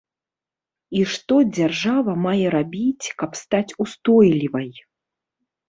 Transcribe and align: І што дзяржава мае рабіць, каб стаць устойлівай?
І 0.99 1.03
што 1.15 1.37
дзяржава 1.57 2.17
мае 2.25 2.47
рабіць, 2.57 3.05
каб 3.21 3.31
стаць 3.43 3.75
устойлівай? 3.89 4.69